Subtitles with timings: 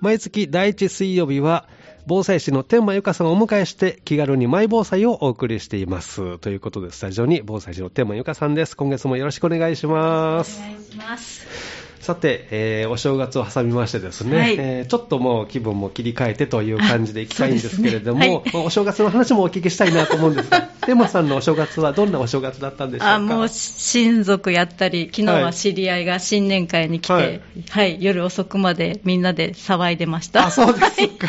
[0.00, 1.68] 毎月第1水曜日は、
[2.06, 6.38] 防災士の天満由香さんをお迎えして、気軽にマイ防災をお送りしています。
[6.38, 8.76] ということで、スタジオに防災士の天満由香さんです。
[8.76, 10.58] 今月もよろしくお願いします。
[10.58, 11.79] お願いします。
[12.10, 14.54] さて、えーお正月を挟みましてですね、はい。
[14.58, 18.42] えーちょっともう気分も切り替えてという感じでいきたいんですけれども、ねはい。
[18.52, 23.14] まあお正月の話もお聞きしたいなと思うんですが、 天満さんのお正月はどんなお正月だったんでしょうか？
[23.14, 27.20] あ、もう親族やったり、昨日は知り合いが新年会に来て、は
[27.70, 27.96] はい。
[27.96, 30.46] い、夜遅くまでみんなで騒いでました。
[30.46, 31.28] あ、そうですか。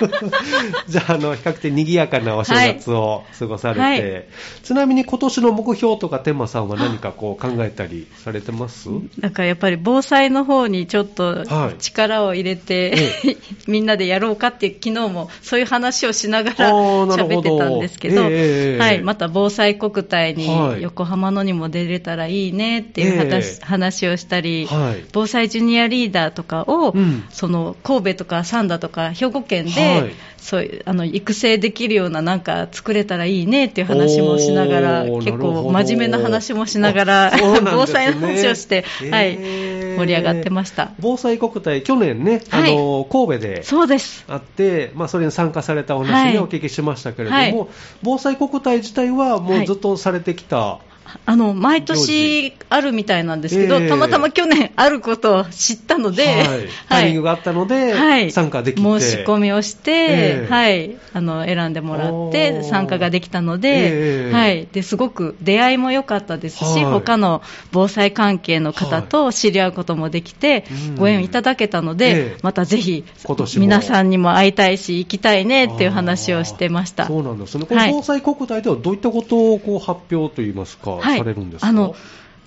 [0.88, 4.24] じゃあ、あの、比較的賑やかなお正月を過ごされて、はい。
[4.62, 8.88] ちなみに今年の目標とか天満さんは何かこう考えたりされてます？
[9.18, 11.78] なんかやっぱり防災の方にちょっとはい。
[11.78, 13.36] 力を入れて、え
[13.66, 20.82] みんなでやろうかって昨日もそういう話をしながら喋ってたんですけど、ええはい、また防災国体にはい。
[20.82, 23.64] 横浜のにも出れたらいいねっていう話,、ええ。
[23.64, 25.04] 話をしたり、はい。
[25.12, 27.24] 防災ジュニアリーダーとかを、うん。
[27.30, 30.14] その神戸とか三田とか兵庫県で、はい。
[30.44, 37.40] そういうあの育成できるようななんか作れたらいいねっていう話もしながら結構真面目な話もしながら、ね。
[37.62, 40.92] 防災の話をして、はい、えー盛り上がってました。
[41.00, 44.24] 防災国体、去年ね、あはいの、神戸でそうです。
[44.28, 47.54] あって、まあ、それに参加されたお話はいね、お聞きしましたけれども、はい
[48.02, 50.78] 防災国体自体はもうずっとされてきた、
[51.26, 53.88] あの、毎年あるみたいなんですけど、ええ。
[53.88, 56.46] たまたま去年あることを知ったので、はい。
[56.88, 58.30] タイミングがあったので、はい。
[58.30, 59.00] 参加できて。
[59.00, 60.52] 申し込みをして、ええ。
[60.52, 64.32] はい、あの、選んでもらって、参加ができたので、ええ。
[64.32, 66.84] はい、で、すごく出会いも良かったですし、はい。
[66.84, 67.42] 他の
[67.72, 70.94] 防災関係の方と知り合うこともできて、うん。
[70.96, 72.36] ご縁いただけたので、ええ。
[72.42, 73.60] またぜひ今年、も。
[73.60, 77.06] 皆さんにも会いたいし、行きたいねっていう話をしてました。
[77.06, 77.66] そうなんですね。
[77.66, 77.92] このはい。
[77.92, 81.18] 防災国体ではどういったことをこう発表といいますか、はい。
[81.18, 81.68] されるんですか？
[81.68, 81.94] あの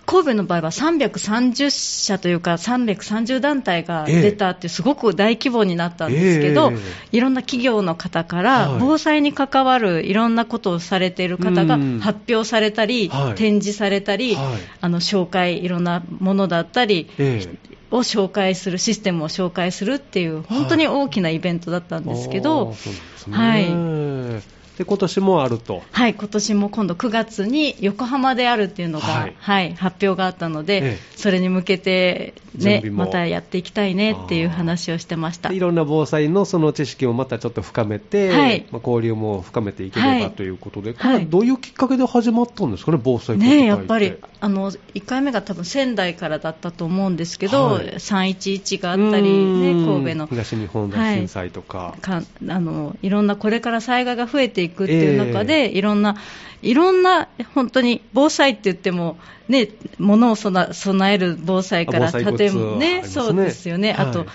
[0.10, 6.76] 神戸の場合は330社というか330団体が出たってすごく大規模になったんですけど、え
[7.12, 7.18] え。
[7.18, 8.80] いろんな企業の方からはい。
[8.80, 12.00] 防災に関わるいろんなことをされている方がうん。
[12.00, 13.36] 発表されたり、はい。
[13.36, 14.46] 展示されたり、はい。
[14.80, 17.68] あの紹介いろんなものだったり、ええ。
[17.92, 24.38] を紹介するシステムを紹介するっていう本当に大きなイベントだったんですけど、あーそうなんですね。
[24.38, 25.82] はいで、今年もあると。
[25.92, 31.00] はい、今年も今度9月に横浜であるっていうのが、ははいい発表があったので、ええ。
[31.16, 35.50] それに向けて、ね、またやっていきたいねっていう話をしてました。
[35.50, 35.60] でい。
[35.60, 38.66] ろんな防災のその知識をまたちょっと深めて、はい。
[38.72, 40.32] まあ、交流も深めていければはい。
[40.32, 40.98] ということで、はい。
[40.98, 47.86] これはどういうきっかけで始まったんですかね、防災ねてやっぱりあの1回目が多分仙台からだったと思うんですけど、はい。
[47.96, 49.86] 311があったり、ね、うん。
[49.86, 50.28] 神戸の。
[50.28, 56.16] 東日本大震災とか、かあのいろんなこれから災害が増えていくっていう中で、いろんな
[56.62, 59.18] いろんな本当に防災って言っても、
[59.48, 59.70] ね、
[60.00, 63.08] 物を備備える防災から建物ねね。
[63.08, 64.28] そうですよね、あとはい。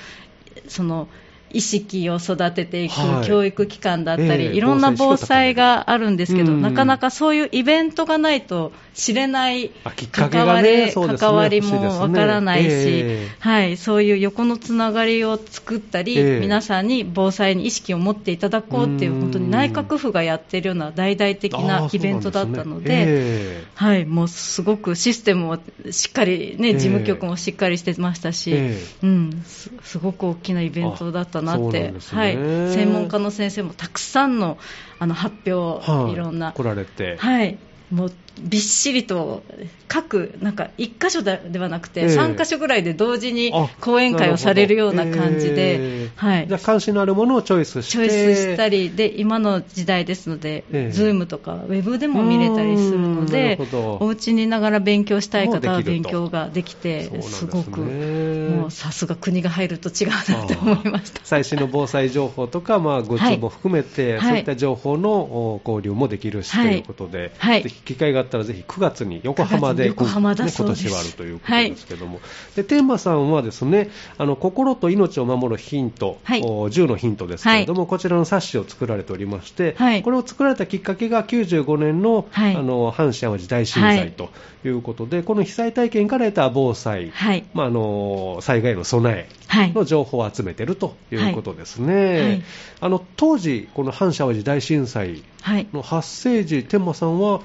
[0.68, 1.08] その
[1.52, 3.26] 意識を育てていくはい。
[3.26, 9.70] 教育機関だったり、ええいろんな防災があるんですけど、うんなかなかそういうイベントがないと知れない
[10.12, 10.92] 関わり、ね。
[10.92, 13.36] 関わりもわからないし、ええ。
[13.40, 16.40] はい、そういう横のつながりを作ったり、ええ。
[16.40, 19.20] 皆さんに防災に意識を持っていただこうっていうう、ん。
[19.20, 23.64] 本当に内閣府がやってるような大々的あなーイベントだったので、そうなんすねえ。
[23.74, 25.58] はい、もうすごくシステムも
[25.90, 26.74] しっかり、ね、ええ。
[26.74, 31.94] 事務局もしっかりしてましたし、えうん、すすごく大きなイベントだったなって、ね。
[32.12, 34.58] はい、専門家の先生もたくさんの
[34.98, 36.12] あの発表、えはい。
[36.12, 36.52] いろんな。
[36.52, 36.62] 来。
[36.62, 37.58] られて、はい
[37.92, 39.42] もうびっしりと
[39.86, 42.06] 各、なんか1箇所でではなくて、ええ。
[42.06, 46.10] 3箇所ぐらいで同時にあ講演会をされるような感じで、ええ。
[46.16, 46.48] はい。
[46.48, 53.58] じゃあ、関心のあるものをチョイスして、チョイスしたりで、今の時代ですので、えームとかウェブでも見れたりするので
[54.00, 57.50] お家にいながら勉強したい方は勉強ができて、すね。
[57.52, 61.20] ごく、もうさすが国が入ると違うなって思いました。
[61.22, 64.28] 最新の防災情報とか、まあ、グッズも含めて、はい。
[64.28, 66.68] そういった情報のお交流もできるし、はい。
[66.68, 70.82] ということで、はい機会があったらぜひ9月に横浜で、9月に横浜だねそうです。
[70.82, 72.20] 今年はあるということですけども、
[72.56, 76.42] でテーマさんはですねあの心と命を守るヒント、はい。
[76.42, 80.02] お10のヒントですけれども、こちらの冊子を作られておりまして、はい。
[80.02, 82.56] これを作られたきっかけが95年の,、はい。
[82.56, 84.30] あの阪神・淡路大震災と
[84.64, 87.44] いうことで、この被災体験から得た防災、はい。
[87.54, 89.72] まあ、あの災害への備え、はい。
[89.72, 92.20] の情報を集めているということですね。
[92.20, 92.42] はい。
[92.80, 95.66] あの当時、この阪神・淡路大震災はい。
[95.72, 97.40] の発生時、天馬さんは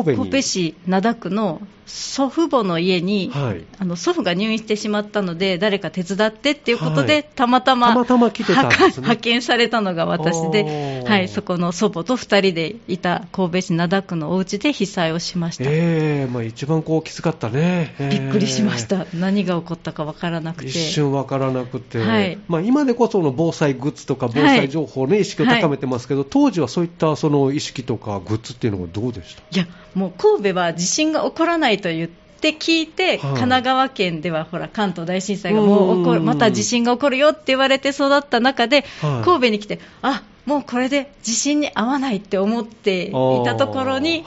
[0.00, 3.64] 神戸市灘区の祖父母の家に、はい。
[3.78, 7.26] あの祖父が入院してしまったので、誰か手伝ってっていうことで、はい。
[7.34, 11.06] たまたま派派遣されたのが私おで、ー。
[11.06, 15.64] はい、そこの祖母と2人でいた神戸市灘区のお家で被災をしました。
[15.66, 18.18] ええまあ、一番こうきつかったね、ええ。
[18.20, 22.38] びっくりしました、何が起こったかわからなくて、一瞬わからなくて、はい。
[22.48, 29.42] まあ、今でこその防災グッズとか防災情報ね、意識を高めてますけど、当時はそういったその意識とかグッズっていうのはどうでした？
[29.50, 36.26] いや、もう神戸は地震が起こらないと言って聞いて、神奈川県ではほら関東大震災がもう起こる、うん。
[36.26, 39.24] また地震が起こるよって言われて育った中で、はい。
[39.24, 43.12] 神戸に来て、あもうこれで地震に合わないって思ってい
[43.44, 44.24] たところに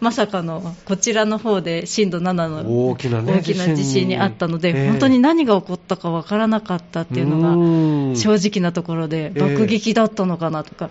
[0.00, 7.50] まさかのこちらの方で震度7の大きな地震にあったので、本当に何が起こったかわからなかったっていうのが。
[7.50, 8.16] うん。
[8.16, 9.40] 正直なところでええ。
[9.40, 10.90] 爆撃だったのかなとか、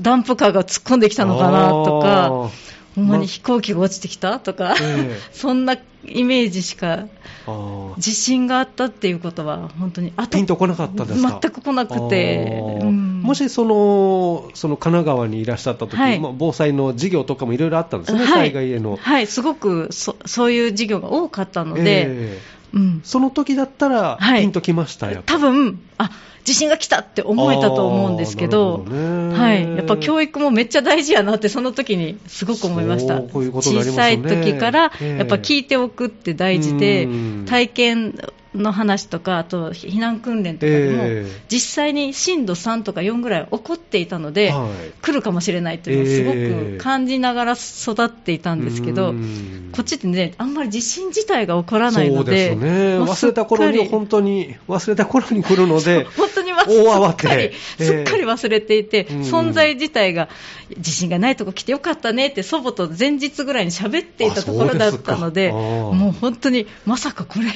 [0.00, 2.50] ダンプカーが突っ込んできたのかなとか、
[3.00, 5.18] ほんまに飛行機が落ちてきたとか、ええ。
[5.32, 5.76] そんな
[6.06, 7.06] イメージしか、
[7.46, 7.98] あー。
[7.98, 11.38] 地震があったっていうことは、本当に、あピンとこなかったですか？
[11.42, 13.20] 全く来なくて、うん。
[13.22, 16.18] もしそのその神奈川にいらっしゃった時、はい。
[16.20, 18.28] まあ、防災の授業とかもいろいろあったんですね、はい。
[18.28, 18.98] 災害への。
[19.00, 22.38] はい、すごくそそういう授業が多かったので、え
[22.72, 23.00] うん。
[23.04, 24.42] ー、その時だったら、はい。
[24.42, 25.34] ピンときました、やっぱ。
[25.34, 26.10] 多分あ
[26.44, 29.38] 地震が来たって思えたと思うんですけど、どね。
[29.38, 35.18] はい、やっぱ教育もめっちゃ大事やなって、その時にすごく思いました、そうこういうことになり小さい時から、ええ。
[35.18, 38.18] やっぱ聞いておくって大事でうん、体験
[38.54, 41.42] の話とか、あと避難訓練とかでも、ええ。
[41.48, 44.70] 実際に震度3とか4ぐらい起こっていたので、はい。
[45.02, 49.70] 来るかもしれないっていうのをすごええく感じながら育っていたんですけど、うん。
[49.72, 57.22] こっちってね、あんまり地震自体が起こらないので、そうですね、忘れた頃に本当に、忘れた頃に来るので、 本当にわ大慌て。
[57.22, 57.84] すっかり、ええ。
[57.84, 59.20] すっかり忘れていて、うん。
[59.20, 60.28] 存在自体が
[60.76, 67.46] 地震がないとこ来てよかったねって祖母と前日ぐらいに喋っていたところだったので、うでもう本当にまさかこれ、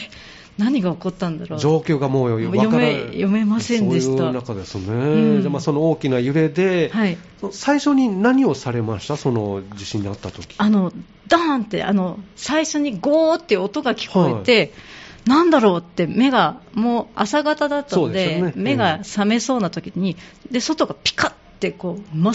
[0.56, 1.58] 何が起こったんだろう。
[1.58, 4.16] 状況がもう読め読めませんでした。
[4.18, 5.42] そういう中ですね、ん。
[5.42, 7.18] じゃあまあその大きな揺れで、はい、
[7.50, 10.54] 最初に何をされました、その地震にあった時。
[10.58, 10.92] あの
[11.26, 14.72] ダーンってあの最初にゴーって音が聞こえて、
[15.26, 18.52] なんだろうって目がもう朝方だったのでね。
[18.54, 20.16] 目が覚めそうな時に
[20.50, 22.34] で外がピカってこう真っ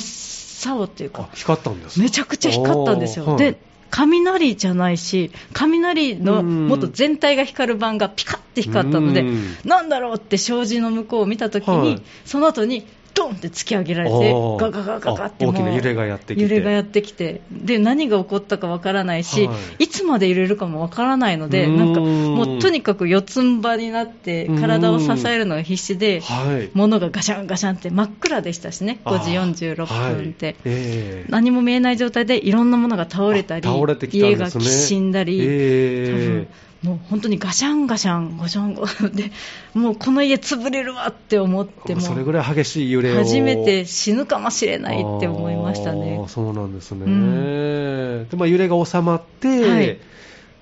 [0.75, 2.03] 青っていうかあ光ったんですか？
[2.03, 3.25] めちゃくちゃ光ったんですよ。
[3.25, 3.37] はい。
[3.37, 6.67] で雷じゃないし、雷のうん。
[6.67, 12.01] もっと全体が光る板がピカって光ったのでうん、なんだろうって障子の向こうを見たときに、はい。
[12.25, 16.43] その後にドンって突き上げられてガガガガガって大きな揺れがやってきて。
[16.43, 19.85] 揺れがやってきて、で何が起こったかわからないし、はい。
[19.85, 21.77] い、つまで揺れるかもわからないので、うん。
[21.77, 29.31] なんかもうとにかく四つん這いになって、体を支えるのが必死で、はい、物がガシャンガシャンって真っ暗でしたしね、5時
[29.65, 30.45] 46分って。
[30.45, 30.55] はい。
[30.55, 31.25] ええ。
[31.29, 36.05] 何も見えない状態でいろんなものが倒れたり、たん家がきしんだり、え。
[36.07, 36.47] 多分
[36.83, 39.31] もう本当にガシャンガシャン、ガシャンガシャンで、
[39.73, 46.23] もうこの家潰れるわって思っても、それぐらい激しい揺れを初めて死ぬかもしれないって思いましたね。
[46.29, 48.27] そうなんですね、うん。
[48.29, 49.97] でまあ、揺れが収まって、はい。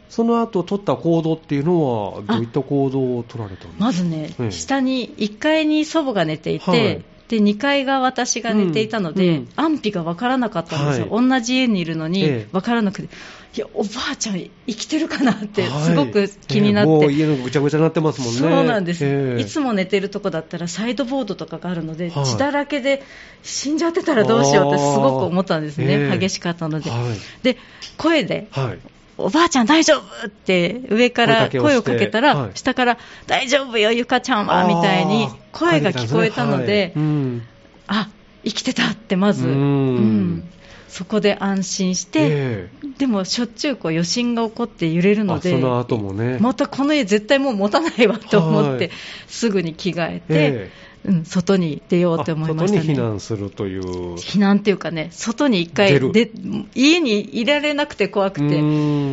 [0.10, 3.86] その後取った行動っていうのは、どういった行動を取られたんですか？
[3.86, 4.52] まずね、ええ。
[4.52, 9.50] 下に1階に祖母が寝ていて、はいで2階が私が寝ていたので、うんうん。
[9.56, 12.50] 安否が分からなかったんですよ、は同じ家にいるのにええ。
[12.52, 13.10] 分からなくて、
[13.56, 15.84] いや、おばあちゃん、生きてるかなって、はい。
[15.84, 18.40] すごく気になって、ええもう家のぐちゃぐちゃになってますもんね。
[18.40, 19.42] そうなんです、ええ。
[19.42, 22.26] いつも寝てるとこだったらサイドボードとかがあるので、はい。
[22.26, 23.04] 血だらけで
[23.44, 26.18] 死んじゃってたらどうしようってすごく思ったんですね、ええ。
[26.18, 26.90] 激しかったので。
[26.90, 27.44] はい。
[27.44, 27.58] で
[27.98, 28.80] 声ではい
[29.18, 32.52] おばあちゃん大丈夫って上から声をかけたら、はい。
[32.56, 37.04] 下から大丈夫よ、ゆかちゃんはみたいに声が聞こえたので、はい。
[37.04, 37.48] うん。
[37.88, 38.10] あ
[38.44, 39.56] 生きてたってまず、うん。
[39.56, 40.44] うん。
[40.88, 46.38] そこで安心して、えでもしょっちゅうこう余震が起こって揺れるえので、あその後もね。
[46.40, 48.92] またこの家絶対もう持たないわと思って、はい。
[49.28, 50.72] すぐに着替えて、え
[51.08, 53.04] うん、外に出ようって思いましたあ外に避ね。
[53.04, 54.16] 難するという。
[54.16, 56.30] 避難っていうかね、外に一回で、
[56.76, 58.64] 家にいられなくて怖くて、う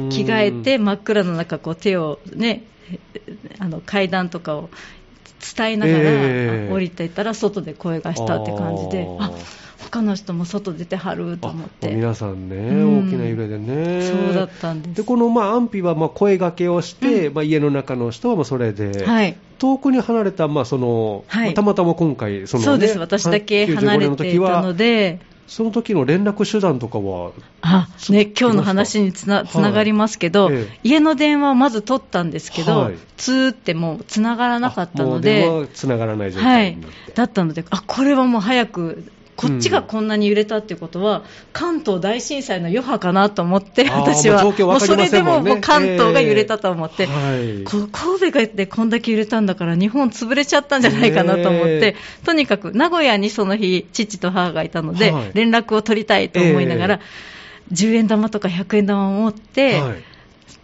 [0.06, 2.64] ん着替えて真っ暗の中こう手をね
[3.58, 4.70] あの階段とかを
[5.56, 9.30] 伝えながら、ええ降りていったら外で声がしたって感じであ
[9.84, 13.08] 他の人も外出てはると思っあて皆さんね、うん。
[13.08, 14.02] 大きな揺れでね。
[14.02, 14.96] そうだったんです。
[14.96, 19.36] で、この、まあ、安否は、まあ、声掛けをして、まあ、家の中の人は、まあ、それで、はい。
[19.58, 21.46] 遠くに離れた、まあ、その、はい。
[21.46, 22.98] まあたまたま今回、その、ね、そうです。
[22.98, 25.20] 私だけ離れ95ていたので。
[25.46, 30.50] その時の連絡手段とかは、あね、今日の話につなつながりますけど、
[30.82, 32.94] 家の電話をまず取ったんですけど、はい。
[33.18, 39.04] ツーってもうつながらなかったのあもう電で、話つながらない状はい態になって。、だったので、あこれはもう早く
[39.36, 41.22] こっちがこんなに揺れたっていうことは、
[41.52, 60.13] 関東大震災の余波かなと思って、私は、もうそれでももう関東が揺れたと思って、えーはい、神戸でこんだけ揺れたんだから、日本潰れちゃったんじゃないかなと思って、えー、とにかく名古屋にその日、父と母がいたので、はい、連絡を取りたいと思いながら、えー、10円玉とか100円玉を持って、はい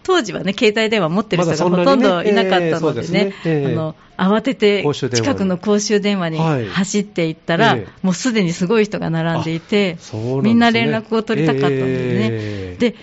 [0.02, 9.98] 当時はね、携帯電話持ってる人がほとんどいなかったのでね、あの慌てて近くの公衆電話に走っていったら、もうすでにすごい人が並んでいて、
[10.42, 12.76] みんな連絡を取りたかったんですね。
[12.76, 12.96] で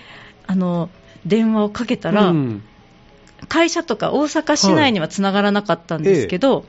[0.46, 0.90] あの
[1.26, 2.34] 電話をかけたら、
[3.48, 6.64] 会社とか大阪市内にはつながらなかったんですけど、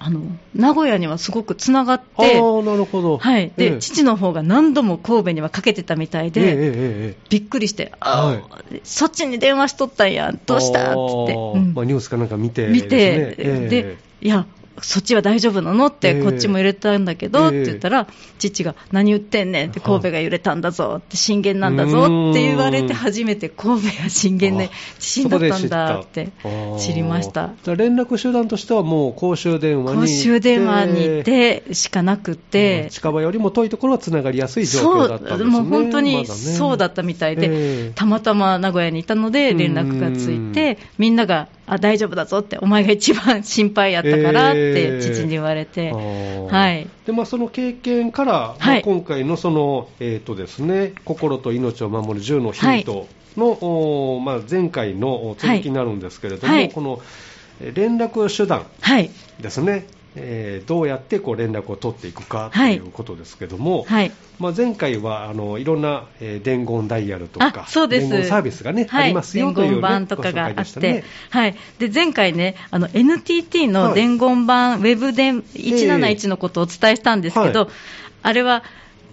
[0.00, 0.20] あの
[0.54, 3.18] 名古屋にはすごくつながって、なるほど。
[3.18, 3.52] はい。
[3.56, 8.42] で、ええ、父の方が何度も神戸にはかけてたみたいで、え、びっくりして、あ、はい、
[8.84, 11.24] そっちに電話しとったんや、どうしたって。
[11.24, 14.46] って、うん、まあ、ニュースかなんか見て、見て、でいや、
[14.82, 15.86] そっちは大丈夫なの？
[15.86, 18.06] って、こっちも揺れたんだけど、って言ったら、
[18.38, 26.30] 父が何言ってんねんって、神戸が揺れたんだぞって、震源なんだぞって言われて、初めて神戸が震源で地震だったんだって
[26.78, 27.50] 知りました。
[27.66, 35.44] 連絡手段としては、もう公衆電話に公衆電話に行ってしかなくて、近場よりも遠いところはつながりやすい状況だったんですね。
[35.44, 46.88] もう本当にそうだったみたいで、たまたま名古屋にいたので連絡がついて、みんながあ大丈夫だぞって、お前が一番心配やったからって父に言われて、はい。
[47.06, 48.58] でまあ、その経験から、はい。
[48.58, 53.06] まあ、今回のその、えーとですね、心と命を守る10のヒント
[53.36, 57.02] の、はい、まあ、前回の続きになるんですけれども、はい、この
[57.60, 58.66] 連絡手段
[59.40, 59.86] ですね、
[60.20, 68.08] えー、どうやってこう連絡を取っていくかということですけども、はい、まあ、前回はあのいろんな、えー、伝言ダイヤルとか、そうです。
[68.08, 77.68] 伝言サービスがね、はい、ありますよという、ね、伝言版とかがあって、ね、はい、で前回ね、あの NTT の伝言版、はい、ウェブ伝171のことをお伝えしたんですけど、えー、
[78.22, 78.62] あれは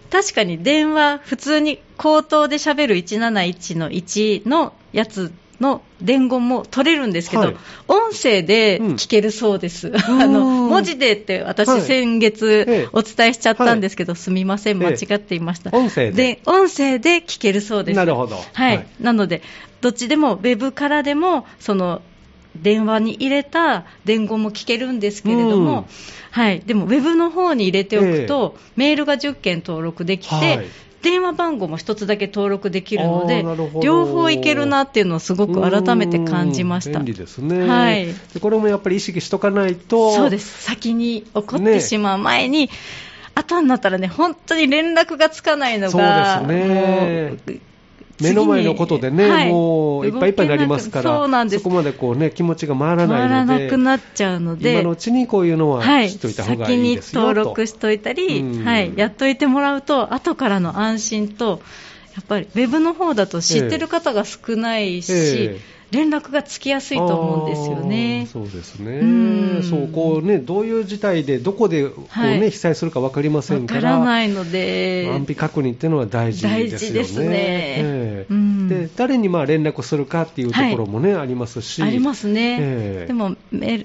[0.10, 7.56] 確かに電話、普通に口頭で喋る171の1のやつの伝言も取れるんですけど、はい、
[7.88, 16.40] 音声で聞けるそうです、うん、 あの文字でって私、先月お伝えしちゃったんですけど、はい、すみません、間違っていました、音声で。
[16.46, 17.96] 音声で聞けるそうです。
[17.96, 19.42] なるほど、はい、なので、
[19.82, 22.02] どっちでも、ウェブからでも、その
[22.62, 25.86] 電話に入れた伝言も聞けるんですけれども、うん、
[26.32, 30.66] はい、でもウェブの方に入れておくと、えー、メールが10件登録できて、はい、
[31.06, 33.46] 電話番号も1つだけ登録できるので、
[33.84, 36.98] 両方いけるなっていうのをすごく改めて感じました。
[36.98, 38.08] 便利ですね、はい、
[38.42, 40.64] これもやっぱり意識しとかないと、そうです。
[40.64, 42.70] 先に起こってしまう前に、ね
[43.36, 47.60] 後になったらね、本当に連絡がつかないのが、そうですね。
[48.22, 51.64] 目の前のことでね、はい、もういっぱいいっぱいになりますから、そうなんです。
[51.64, 56.10] そこまでこう、ね、気持ちが回らないので、回らなくなっちゃうので、今のうちにこういうのはい。
[56.12, 61.62] た方がいいですよ、はい、先に登録しといたり、うん、はい、やっといてもらうと、後からの安心と、
[62.16, 65.60] やっぱりウェブの方だと知ってる方が少ないし、えーえ。
[65.72, 68.28] ー連絡がつきやすいと思うんですよね。
[68.32, 69.00] そうですね。
[69.60, 73.82] うそうこうねどういう事態でどこでこうね、はい、被災するか分かりませんから。
[73.82, 76.70] からないので安否確認っていうのは大事ですよね。
[76.70, 77.28] 大事ですね。
[77.30, 81.82] えー、で誰にまあ連絡するかっていうところもね、はい、ありますし。
[81.82, 82.58] ありますね。
[82.60, 83.36] えー、でも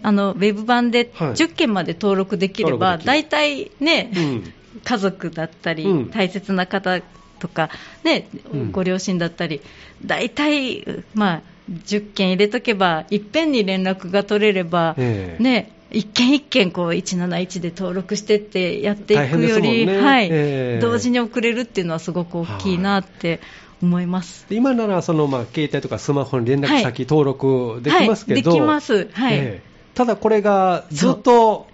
[0.03, 4.53] あのウェブ版で10件まで登録できれば、大体ね、うん、
[4.83, 7.01] 家族だったり、うん、大切な方
[7.41, 7.71] とか、
[8.05, 8.29] ね、
[8.71, 9.61] ご両親だったり、
[10.05, 23.41] 大体、まあ、10件入れとけば、いっぺんに連絡が取れれば、えー、ね、一件一件こう171で登録してってやっていくより、ね、はい、えー、同時に送れるっていうのはすごく大きいなって
[23.83, 24.47] 思います。
[24.51, 28.61] 今ならそのまあ携帯とかスマホに連絡先登録できますけど、はい。
[28.61, 29.09] はい、できます。
[29.13, 31.67] はい、えー、ただこれがずっと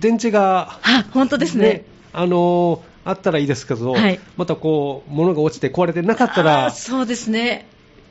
[0.00, 1.84] 電池が、あ本当ですね。
[2.12, 7.66] あのあったらいいですけど、はい、またこう物が落ちて壊れてなかったら、そうですね。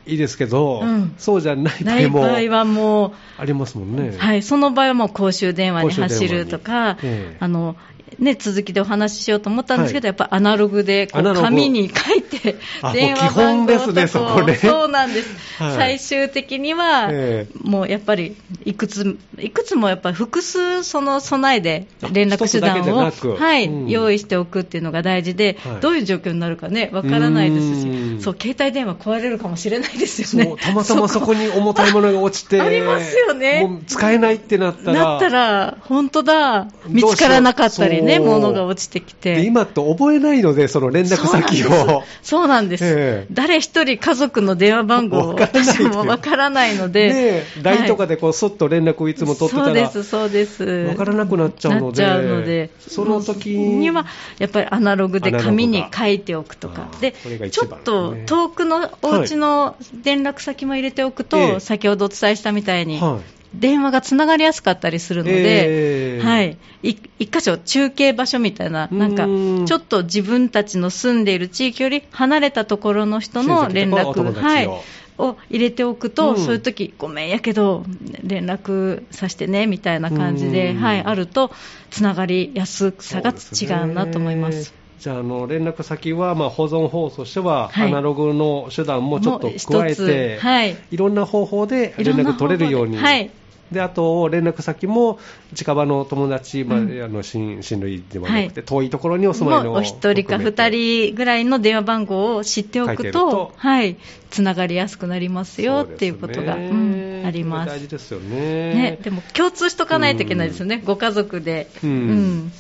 [0.08, 4.16] いいですけど、うん、そうじゃない場合も場合はもうありますもんね。
[4.18, 5.92] はい、その場合はもう公衆電話に。
[5.92, 7.76] 走るとか、ええ、あの
[8.19, 12.55] ね、続きでお話ししようと思ったんですけど、はい、やっぱアナログでこう紙に書いて、
[12.93, 30.55] 電話番号とかそね、そうなんです、はい、最終的には、えー、もうやっぱりいくついくつもやっぱり複数その備えで連絡手段を、はい、うん、用意しておくっていうのが大事で、はい、どういう状況になるかね、わからないですし、そう携帯電話壊れるかもしれないですよね。
[30.60, 31.36] たまたまそこ。
[31.36, 33.81] に重たいものが落ちて、ありますよね。
[33.88, 38.05] 使えないってなったら、なったら、本当だ、見つからなかったりね。
[38.06, 39.44] ね、物が落ちてきて。
[39.44, 42.04] 今って覚えないので、その連絡先を。
[42.24, 42.86] そうなんです。
[42.86, 47.14] えー、誰一人家族の電話番号を私もわからないので。
[47.14, 50.64] ね LINE とかでこう、そっと連絡をいつも取ってたら、そうです、そうです。
[50.64, 52.04] わからなくなっちゃうので。
[52.04, 52.70] なっちゃうので。
[52.80, 54.06] その時には、
[54.40, 56.90] やっぱりアナログで紙に書いておくとか。
[57.02, 57.14] で、
[57.52, 69.26] ちょっと遠くのお家の連絡先も入れておくと、はい、先ほどお伝えしたみたいに、はい電話がつながりやすかったりするので、えー、はい、一箇所、中継場所みたいな、なんか、
[69.66, 74.70] ちょっと自分たちの住んでいる地域より離れたところの人の連絡、はい、
[75.18, 77.84] を入れておくと、うん、そういう時ごめんやけど、
[78.24, 81.52] 連絡させてねみたいな感じで、はい、あると、
[81.90, 84.74] つながりやすさが違うなと思います。
[85.00, 92.98] じゃあ、あの連絡先はまあ保存方法としては、はい、アナログの手段もちょっと加えて、はい、いろんな方法で連絡取れるように。
[92.98, 93.32] はい
[93.72, 95.19] であと、連絡先も
[95.55, 103.98] 近場の友達、まあ、あの親親類ではなくて、遠いところにお住まいのお一人か二人ぐらいの電話番号を知っておくと、はい、
[104.29, 107.69] つながりやすくなりますよっていうことが、うん、あります。
[107.69, 108.74] 大事ですよね。
[108.74, 111.69] ねでも共通しとかないといけないですよね、ご家族で。
[111.84, 112.51] うん、うん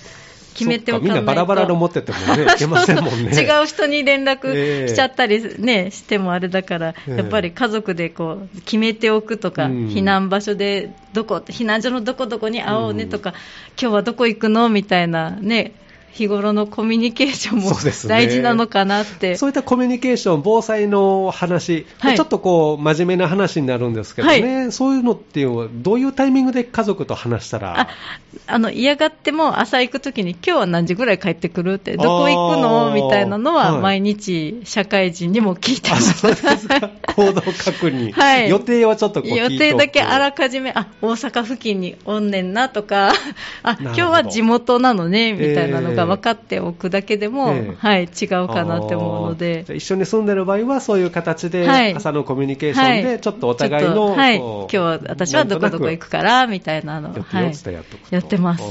[0.55, 1.15] 決めておかないと。
[1.15, 3.31] みんなバラバラの持っててもね、いけませんもんね。
[3.37, 13.33] 違う人に連絡しちゃったりね、してもあれだから、やっぱり家族でこう、決めておくとか、避難場所でどこ、避難所のどこどこに会おうねとか、
[13.79, 15.73] 今日はどこ行くのみたいなね、
[16.15, 17.71] 日頃のコミュニケーションも
[18.07, 19.35] 大事なのかなって。
[19.35, 27.81] そう、ね,、いったコミュニケーション、防災の話、はい、ちょっとこう、真面目な話になるんですけどね、はい、そういうのっていうのは、どういうタイミングで家族と話したら？
[27.81, 27.87] あ
[28.47, 36.25] あの嫌がっても、朝行くときに、今日は何時ぐらい帰ってくるって、どこ行くのみたいなのは、毎日、社会人にも聞いてます。
[37.15, 43.13] 行動確認、はい、予定はちょっと予定だけあらかじめ、あ大阪付近におんねんなとか、
[43.63, 49.65] あ今日は地元なのねみたいなのが分かっておくだけでも、えー、はい、違うかなって思うので。
[49.73, 57.53] 一緒に住んでる場合は、そういう形で、朝のコミュニケーションで、ちょっとお互いの、はい、今日は私はどこどこ行くから、みたいなのを、はい、
[58.11, 58.63] やってます。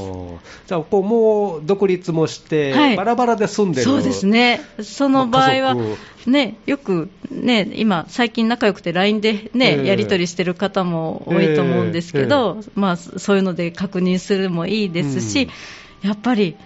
[0.67, 3.85] じゃあ、こうもう独立もして、はい、バラバラで住んでる。
[3.85, 4.61] そうですね。
[4.83, 5.77] その場合は、
[6.27, 12.67] ね、よく、ね、今、最近仲良くて LINE で、ね、やり取りしてる方も多いと思うんですけど、えーえ。
[12.67, 15.49] ー、まあ、そういうので確認するもいいですし、
[16.03, 16.57] うん、やっぱり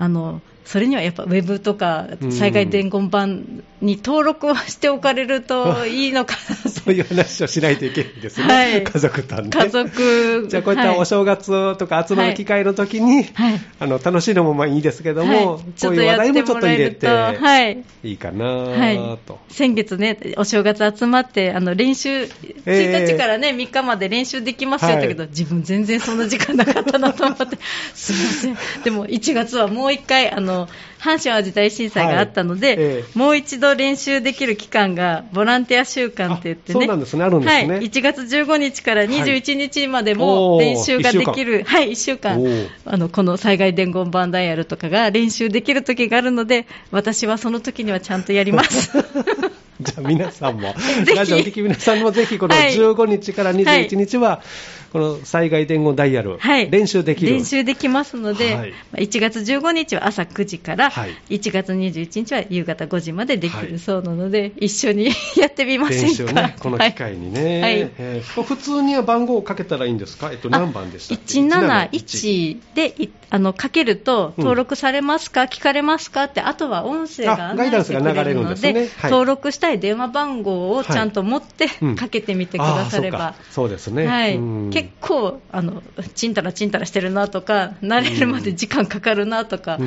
[0.00, 9.50] あのそれにはやっぱウェブとか災害伝言版に登録をしておかれると いいのかな、そういう話をしないといけないですね、はい、家族とね。
[9.50, 10.46] 家族。
[10.48, 27.56] じゃあ、こういったお正月とか集まる機会の時に、はい、あの楽しいのもまあいいですけども、はい、こういう話題もちょっと入れて、はい、いいかなと、先月ね、お正月集まって、あの練習、1日からね、えー、3日まで練習できますよってけど、自分、全然そんな時間なかったなと思って、
[27.94, 30.49] すみません、でも1月はもう1回、あの
[30.98, 37.74] 阪神・淡路大震災があったので、はいえー、もう一度練習できる期間がボランティア週間って言ってね、そうなんですね、あるんですね。
[37.74, 42.40] はい、1月15日から21日までも練習ができる、はい、1週間、
[42.84, 48.90] あのこの災害伝言版ダイヤルとかが練習できる時があるので、私はその時にはちゃんとやります。
[49.80, 50.74] じゃあ皆さんも、
[51.16, 57.32] ラジオ的皆さんもぜひこの15日から21日は、はいこの災害伝言ダイヤル、はい、練習できる。
[57.32, 66.32] 練習できますので、はい、1月15日は朝9時から、はい、1月21日は夕方5時までできるそうなので、一緒に やってみませんか？
[66.32, 67.90] ね、この機会にね、はい。
[67.98, 72.94] えー、普通には番号をかけたらいいんですか、えっと、何番でしたっけ？171で
[73.30, 76.24] あのかけると、登録されますか、うん、聞かれますか？
[76.24, 84.38] って、あとは音声がガイダンスが流れるので、ね登録したい電話番号をちゃんと持って、かけてみてくだされば、そうですね、はい、
[84.82, 85.82] 結構あの、
[86.14, 89.80] ちんたらちんたらしてるなとか、慣れるまで時間かかるなとか、はい、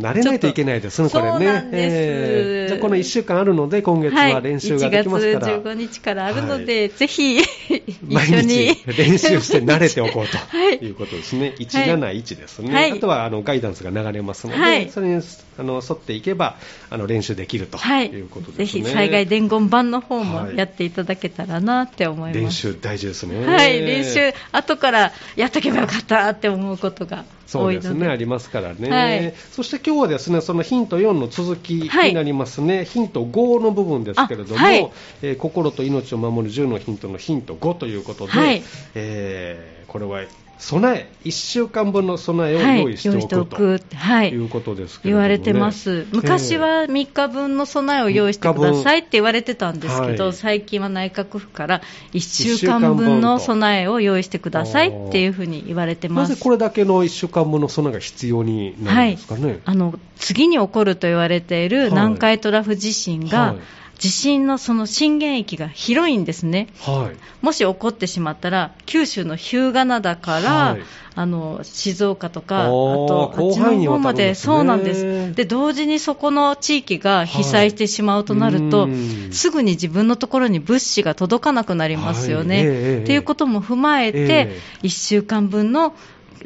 [0.00, 1.30] 慣れないといけないですね、これね。
[1.32, 7.38] そうなんです、えー、じゃこの1週間あるので、今月は練習ができますから、はい、1月15日からあるので、はい、ぜひ
[8.08, 8.76] 一緒に。
[8.96, 15.22] 練習して慣れておこうと いうことですね、171ですね、はい、あとはあのガイダンスが流れますので、それに
[15.58, 16.56] あの沿っていけば
[16.90, 18.20] あの練習できるとい。
[18.20, 22.40] うことですね、ぜひ災害伝言版の方もやっていただけたらなって思います。
[22.40, 23.46] 練習大事ですね。
[23.46, 24.11] はい、練習
[24.52, 38.62] 後からやっとけばよかったって思うことがそうですね、ありますからね、はい、そして今日はですねそのヒント4の続きになりますね、はい、ヒント5の部分ですけれども、はい、えー、心と命を守る10のヒントのヒント5ということで、はい、
[38.94, 40.22] えー、これは
[40.62, 56.28] 備え、1週間分の備えを用意しておく,、はい、とはい、いうことですけど、ね、言われてます、昔は3日分の備えを用意してくださいって言われてたんですけど、はい、最近は内閣府から1週間分の備えを用意してくださいっていうふうに言われてます。
[56.30, 63.56] なぜこれだけの1週間分の備えが必要になるんですかね、はい、あの次に起こると言われている南海トラフ地震が、
[64.02, 70.80] 地震のその震源域が広いんですね、はい、もし起こってしまったら、九州の日向灘から、はい、
[71.14, 75.34] あの静岡とか、あとあっちの方まで、そうなんです。
[75.36, 82.62] で、同時にそこの地域が被災してしまうとなると、はい、すぐに自分のところに物資が届かなくなりますよね。
[82.62, 85.94] って、えー、いうことも踏まえて、えー、1週間分の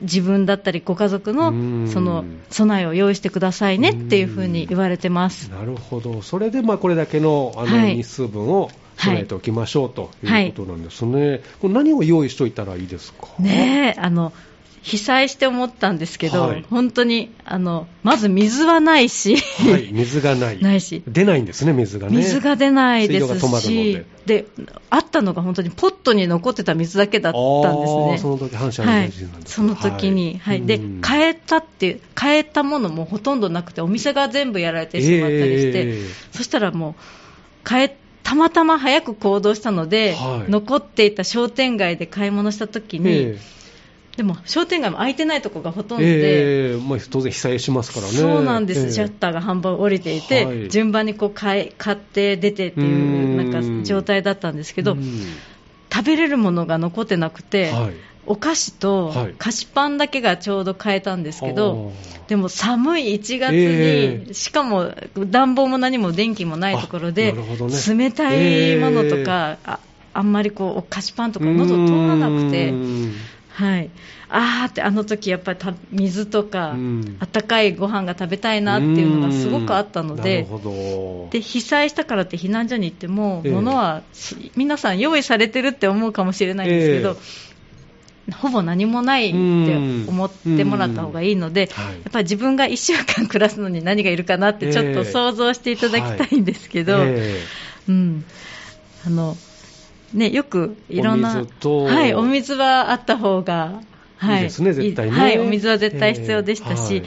[0.02, 5.50] 自分だったりご家族のその備えを用意してくださいねっていうふうに言われてます。
[5.50, 13.28] なるほど、それでまあこれだけのあの日数分を備えておきましょうということなんですね、はい、これ何を用意しておいたらいいですか？
[13.38, 14.32] ねあの
[14.86, 20.62] 被災して思ったんですけど、はい、本当にあのまず水はないし、はい、水がない。
[20.62, 21.02] ないし。
[21.08, 22.18] 出ないんですね、水がね。
[22.18, 24.46] 水が出ないですし、で。
[24.88, 27.38] あったのが本当にポットに残ってた水だけだった
[27.72, 28.18] んですね。
[28.18, 29.12] その時反射はい、
[29.44, 43.10] その時に、はい、で変えたって変えたものもほとんどなくて、お店が全部やられてしまったりして、えー、そしたらもう変えたまたま早く行動したので、はい、残っていた商店街で買い物した時に。
[43.10, 43.56] えー
[44.16, 48.12] でも商店街も空いてないところがほとんどで、えーまあ、当然被災しますからね。
[48.12, 54.96] そうなんです、えー、シャッターが半分降りていて、はい、順番にこう買い買って出てっていうなんか状態だったんですけど、
[55.92, 57.94] 食べれるものが残ってなくて、はい、
[58.26, 61.94] お菓子と菓子パンだけがちょうど買えたんですけど、はい、
[62.28, 67.42] でも寒い1月に、えー、しかも暖房も何も電気もないところで、ね、
[67.94, 69.58] 冷たいものとか、
[70.12, 72.72] あんまりこう菓子パンとか喉通らなくて。
[73.56, 73.90] はい、
[74.28, 75.58] あーってあの時やっぱり
[75.90, 80.46] 水とか、うん、温かいご飯が食べたいなっていうのがすごくあったので,、
[81.30, 84.02] で被災したからって避難所に行っても、えー、物は
[84.56, 87.16] 皆さん用意されてるって思うかもしれないんですけど、
[88.28, 89.36] えー、ほぼ何もないって
[90.06, 91.66] 思ってもらった方がいいので、や
[92.10, 96.98] っぱり自分が1週間暮らすのに何がいるかなってちょっと想像していただきたいんですけど、
[97.88, 98.24] うん、
[99.06, 99.34] あの
[100.16, 103.82] ね、よくいろんな、はい、お水はあった方が、
[104.16, 107.04] はい、いいですね、絶対ね、はい、お水は絶対必要でしたし、やっ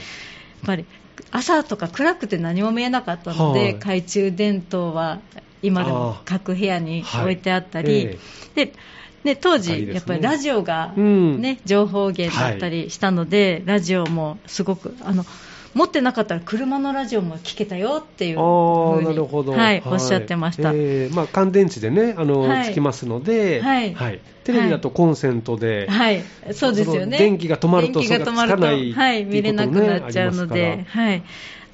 [0.65, 0.86] ぱり
[1.32, 5.19] 朝とか暗くて何も見えなかったので、懐中電灯は
[5.63, 8.19] 今でも各部屋に置いてあったり、
[8.54, 8.74] で
[9.24, 15.26] ね、当時、やっぱりラジオがね、情報源だったりしたので、ラジオもすごく、あの
[15.73, 23.93] 持ってなかったら車のラジオも聞けたよっていうふなるほど、はい、おっしゃってました、えーまあ、乾電池でねあの、はい、つきますので、はい。
[23.93, 27.17] はい、テレビだとコンセントで、はい、そうですよね。
[27.17, 28.65] 電気が止まると電気が止まると、
[28.99, 31.23] はい、見れなくなっちゃうので、はい、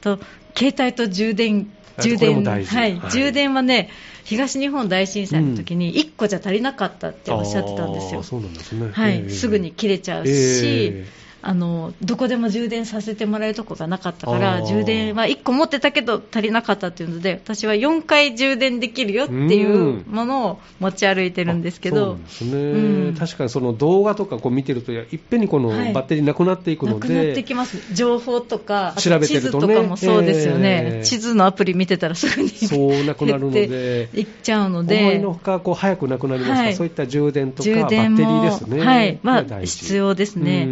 [0.01, 0.19] と
[0.55, 3.89] 携帯と充電充電はい、はい、充電はね、
[4.25, 8.23] 東日本大震災の時に1個じゃ足りなかったっておっしゃってたんですよ。
[8.23, 8.89] そうなんですね。
[8.91, 27.93] はい、すぐに切れちゃうし、えーあのどこでも充電させてもらえるとこがなかったから充電は1個持ってたけど足りなかったっていうので私は4回充電できるよっていうものを持ち歩いてるんですけど、そうですね、うん、確かにその動画とかこう見てるといっぺんにこのバッテリーなくなっていくので、はい、なくなってきます。
[27.93, 34.09] 情報とか調べてると、ね、地図とかもそうですよね、えー、地図のアプリ見てたらすぐにそうなくなるので。
[34.15, 34.99] いっちゃうので。
[34.99, 36.55] 思いのほかこう早くなくなりますか？
[36.55, 38.83] ら、はい、そういった充電とかバッテリーですね。
[38.83, 39.19] はい。
[39.21, 40.67] まあ、必要ですね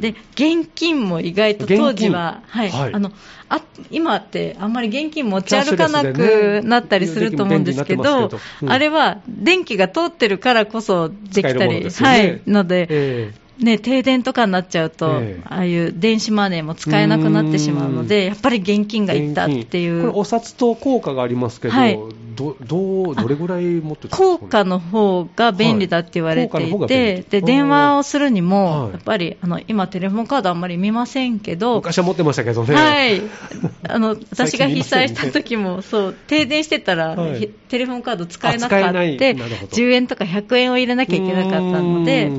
[0.00, 3.12] で現金金も意外と当時は、はい、はい、あの
[3.48, 20.00] あ今ってあんまり現金持ち歩かなくなったりすると思うんですけど、ねうん、あれは電気が通ってるからこそできたり、ね、はい、ので、えーね、停電とかになっちゃうと、えああいう電子マネーも使えなくなってしまうので、やっぱり現金がいったっていう。
[20.00, 21.98] これ、お札と効果がありますけど、はい、
[22.34, 33.20] どどどれぐらい持って効果の方が便利だって言われていて、はい、で電話をするにも、やっぱりあの今、テレフォンカードあんまり見ませんけど、昔は持ってましたけどね、はい、
[33.88, 42.30] あの私が被災した時もそう停電してたら、はい、テレフォンカード使えなかった、10円とか100円を入れなきゃいけなかったので。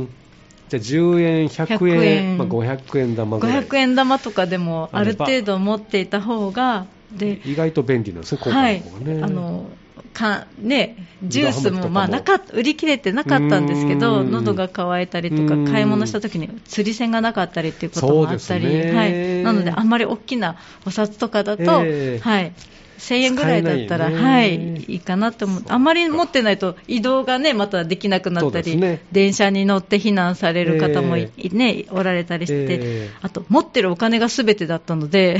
[0.77, 2.37] じゃあ10円、100円、円。
[2.37, 3.63] まあ、500円玉ぐらい。
[3.63, 8.83] 500円玉とかでもある程度持っていた方がで意外と便利なんですね、はい、
[9.21, 9.65] あの
[10.13, 22.53] かね、ジュースもまあなか売り切れてなかったんですけど、喉が渇いたりとか、買い物した時に釣り銭がなかったりっていうこともあったり、はい、なので、あんまり大きなお札とかだと、えー、はい、
[23.01, 25.63] 1000円ぐらいだったら、はい、いいかなと思う。
[25.67, 35.39] あまり持ってないと移動がね、またできなくなったり、ね、電車に乗って避難される方も、えー、ね、おられたりして、えー、あと、持ってるお金がすべてだったので、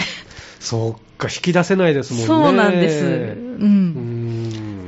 [0.59, 2.27] そうか、引き出せないですもんね。
[2.27, 3.05] そうなんです。
[3.05, 3.11] うん。
[3.11, 4.10] うん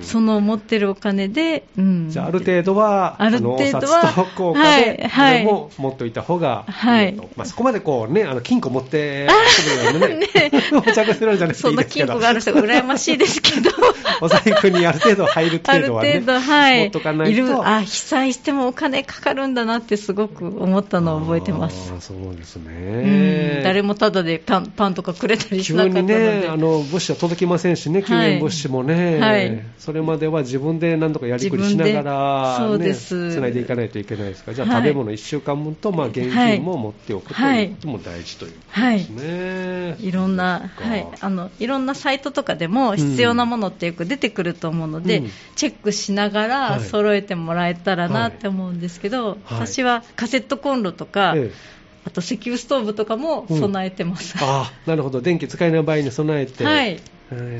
[0.03, 9.27] その持ってるお金で、うん、じゃあ、ある程度は、ある程度は、効果で、はい、も持っておいた方が、はい、まあ、そこまでこうね、あの金庫持って
[10.73, 11.69] お茶するんじゃないですか。
[11.69, 13.71] その金庫がある人が羨ましいですけど、
[14.21, 17.67] お財布にある程度入る程度はね、ある程度、はい、持っとかないと。
[17.67, 21.93] あ、被災してもお金かかるんだなってすごく思ったのを覚えてます。
[21.95, 23.61] あそうですね。
[23.63, 26.13] 誰もただでパンパンとかくれたりしなかったので。
[26.13, 29.19] 急にね、あの物資は届きませんしね、救援物資もね。
[29.19, 29.61] はい。
[29.79, 34.51] それまでは自分で何とかやりくりしながら、ね、つないでいかないといけないですか。
[34.51, 39.95] ら、じゃあ、食べ物1週間分と、まあ、現金も持っておくということも大事ということですね。
[39.95, 40.11] はい、い。
[40.13, 51.73] ろんな、はい、あのいろんなサイトとかでも必要なものってよく出てくると思うので、うん、チェックしながら揃えてもらえたらなって思うんですけど、はい、私はカセットコンロとか、ええ。
[52.05, 55.21] あと石油ストーブとかも備えてます、うん、あなるほど。
[55.21, 56.99] 電気使えない場合に備えて、はい、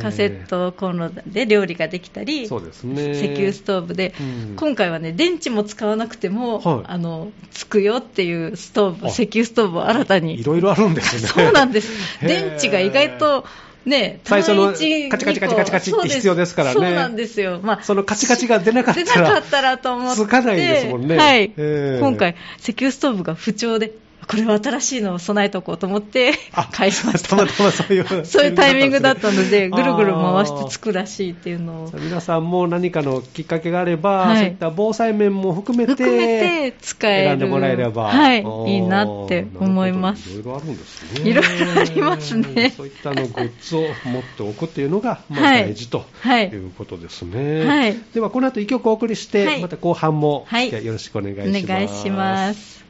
[0.01, 10.39] カセットコンロで料理ができたり、そうですね、石油ストーブで、うん、今回はね、電池も使わなくても、はい、あのつくよっていうストーブ、石油ストーブを新たに。
[10.39, 11.27] いろいろあるんですね。
[11.27, 11.91] そうなんです。
[12.21, 13.45] 電池が意外と
[13.85, 16.73] ね、最初のカチカチカチカチカチって必要ですからね。
[16.73, 17.59] そうなんですよ。
[17.61, 19.05] まあ、そのカチカチが出なかったら。
[19.05, 20.21] 出なかったらと思って。
[20.21, 21.17] つかないですもんね。
[21.17, 21.51] はい。
[21.99, 23.91] 今回、石油ストーブが不調で、
[24.27, 26.33] これは新しいのを備えておこうと思って
[26.71, 27.29] 買いました。
[27.29, 31.91] たまたまそういう、 そういうタイミングだったので、ぐるぐる回してつくらしいっていうのを。
[31.93, 37.27] 皆さんも何かのきっかけがあれば、はい、そういった防災面も含めて、含めて使える。
[37.29, 38.09] 選んでもらえれば。
[38.09, 40.29] はい、いいなって思います。
[40.29, 41.29] いろいろあるんですね。
[41.29, 42.73] いろいろありますね。
[42.75, 47.65] そういったのグッズを持っておくっていうのが、まあ、大事ということですね。
[47.65, 47.97] はい。
[48.13, 51.63] では、この後一曲お送りして、また後半も、よろしくお願いします。
[51.63, 52.82] お願いします。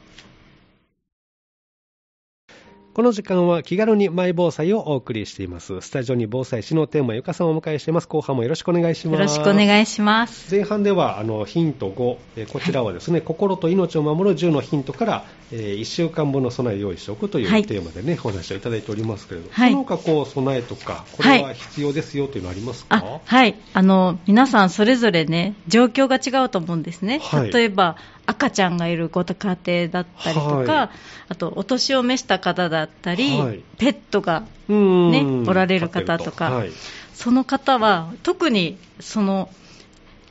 [2.94, 5.80] この時間は気軽にマイ防災をお送りしています。
[5.80, 8.06] スタジオに防災士のテーマ、ゆかさんをお迎えしています。
[8.06, 9.18] 後半もよろしくお願いします。
[9.20, 10.54] よろしくお願いします。
[10.54, 23.56] 前半では、あの、ヒント5、えこちらはですね、はい、心と命を守る10のヒントから、えー、1週間分の備えを用意しておくというテーマでね、はい、お話をいただいておりますけれども、はい、その他こう、備えとか、これは必要ですよというのはありますか、はい、はい。
[23.72, 27.20] あの、皆さんそれぞれね、状況が違うと思うんですね。
[27.52, 30.90] 例えば、赤ちゃんがいるご家庭だったりとか、はい、
[31.28, 36.70] あとお年を召した方だったり、はい、ペットが、ね、おられる方とか、はい、
[37.14, 39.48] その方は特にその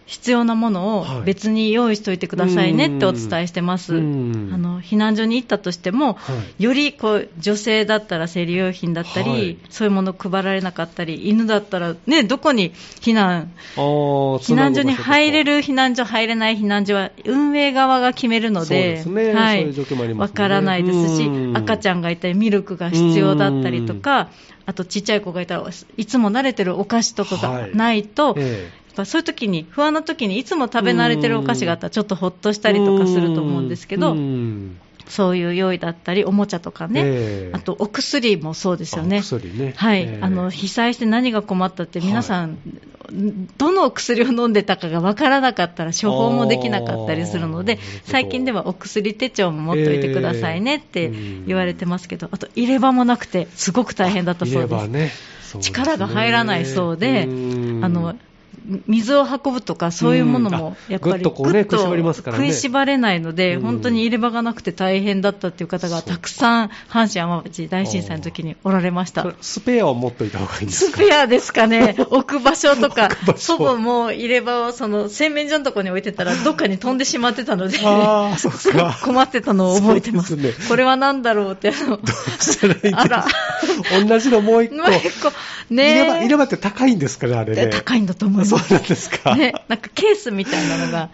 [0.06, 24.30] 必要なものを別に用意しておいてくださいねってお伝えしてます、あの避難所に行ったとしても、はい、よりこう女性だったら生理用品だったり、はい、そういうもの配られなかったり、犬だったら、ね、どこに避難、避難所に入れる避難所、入れない避難所は運営側が決めるので、はい、わからないですし、赤ちゃんがいたり、ミルクが必要だったりとか、
[24.66, 34.16] あとちっちゃい子がいたらいつも慣れてるお菓子とかがないと、はいええ、そういう時に不安な時にいつも食べ慣れてるお菓子があったらちょっとほっとしたりとかすると思うんですけど。
[35.08, 39.22] そういう用意だったり、おもちゃとかね、えー、あとお薬もそうですよね、
[39.54, 39.74] ね。
[39.76, 42.58] はい、えー、あの被災して何が困ったって、皆さん、はい、
[43.58, 51.10] どの薬を飲んでたかが分からなかったら、処方もできなかったりするので、最近ではお薬手帳も持っておいてくださいねって
[51.46, 54.88] 言われてますけど、あと入れ歯もなくて、すごく大変だったそうです。
[54.88, 55.12] ね、
[55.60, 58.16] 力が入らないそうで、あの
[58.88, 69.26] 水を運ぶとか、そういうものもやっぱり、ぐっと、ね、食いしばれないので、本当に入れ歯がなくて大変だったっていう方がたくさん、阪神・淡路大震災の時におられました。
[69.42, 70.98] スペアを持っといた方がいいんですか？
[70.98, 77.78] スペアですかね、 置く場所とか、祖母も入れ歯をその洗面所のところに置いてたら、どっかに飛んでしまってたので、
[79.04, 80.36] 困ってたのを覚えてます。
[80.36, 82.00] ね、これは何だろうって、あの、
[82.98, 83.26] あら、
[84.08, 84.76] 同じのもう一個。
[84.78, 85.32] もう一個。
[85.70, 87.68] ね入れ歯って高いんですかね、あれね。
[87.68, 88.53] 高いんだと思います。
[88.58, 89.36] そうなんですか。
[89.36, 91.10] ね、なんかケースみたいなのが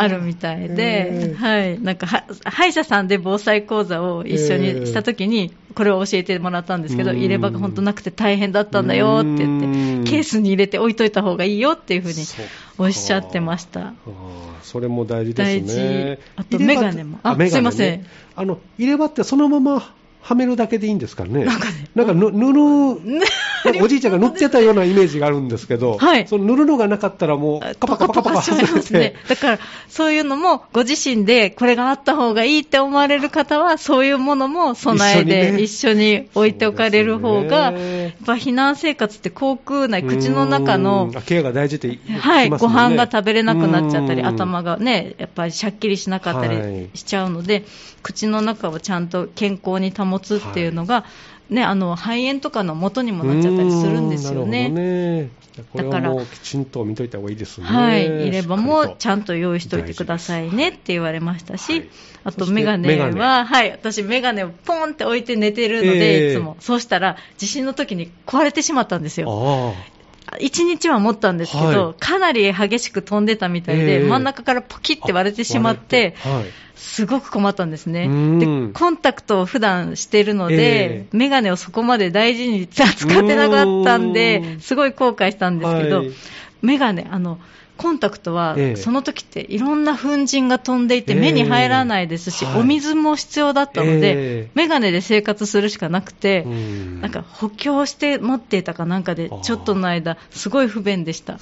[0.00, 12.14] あるみたいで、はい、なんか歯医者さんで防災講座を一緒にしたときに、これを教えてもらったんですけど、入れ歯が本当なくて大変だったんだよって言って、ケースに入れて置いといた方がいいよっていうふうに
[12.78, 13.94] おっしゃってました。
[14.62, 16.18] それも大事ですね。
[16.36, 17.20] あと、メガネも。
[17.22, 18.06] あ、すいません。
[18.34, 21.44] あの、入れ歯ってそのままはめるだけでいいんですかね。
[21.44, 21.88] なんかね。
[21.94, 23.00] なんか、ぬ、布、
[23.82, 47.64] おじいちゃんが塗ってたようなイメージがあるんですけど、はい、その塗るのがなかったらもう、カパカパカパカ外れて、ね、だから、そういうのも、ご自身でこれがあった方がいいって思われる方は、そういうものも備えで一緒に置いておかれる方が、ね、やっぱ避難生活って口腔内、口の中の、ケアが大事って、ね、はい、ご飯が食べれなくなっちゃったり、頭がね、やっぱりしゃっきりしなかったりしちゃうので、はい、
[48.02, 51.04] 口の中をちゃんと健康に保つっていうのが、
[51.50, 54.68] ね、あの肺炎とかの元にもなっちゃったりするんですよね。
[54.68, 55.30] ね
[55.74, 57.66] だからきちんと見といた方がいいですね。
[57.66, 61.88] はい、入れ歯もちゃんと用意しておいてくださいねって言われましたし、はい、
[62.24, 66.56] あとメガネは、はい、私メガネをポンって置いて寝てるので、えー、いつも。
[66.60, 69.74] そうしたら地震の時に壊れてしまったんですよ。
[70.38, 76.44] 1日は持ったんですけど、はい、かなり激しく飛んでたみたいで、えー、真ん中からポキって割れてしまって、はい、
[76.76, 78.08] すごく困ったんですね。
[78.38, 86.10] で、コンタクトを普段してるので、えー、メガネをそこまで大事に使ってなかったんで、すごい後悔したんですけど、はい、
[86.62, 87.38] メガネ、あの、
[87.80, 96.44] コンタクトは、その時っていろんな粉塵が飛んでいて目に入らないですし、お水も必要だったので、眼鏡で生活するしかなくて、
[97.00, 101.38] なんか補強して持っていたかなんかで、ちょっとの間、すごい不便でした。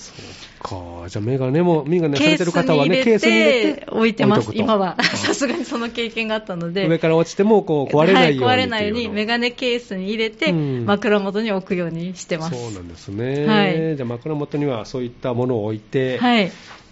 [0.58, 1.08] か。
[1.08, 4.96] じゃあメガネも、メガネされてる方はね、ケースに入れて置いてます、今は。
[5.02, 6.86] さすがにその経験があったので。
[6.86, 12.60] 上から落ちてもこう壊れないように、はい、壊れないように、メガネケースに入れて、枕元に置くようにしてます。
[12.60, 13.46] そうなんですね。
[13.46, 16.27] はい、じゃあ枕元にはそういったものを置いて、はい、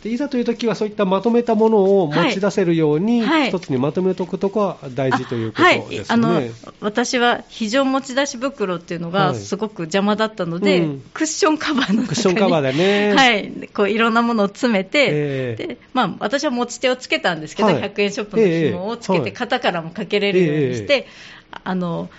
[0.06, 6.42] でいざという時はそういったまとめたものを持ち出せるように、はい、一つにまとめておくとこは大事ということですね、はい、あの
[6.80, 12.08] 私は非常持ち出し袋っていうのがすごく邪魔だったので、はいうん、クッションカバーの中に。
[12.08, 22.10] クッションカバーでね、 はい、こういろんなものを詰めて、えー、でまあ、私は持ち手をつけたんですけど、100円ショップの紐をつけて、肩からもかけれるようにして、えー、あの